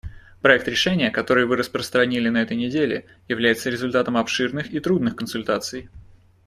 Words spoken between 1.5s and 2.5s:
распространили на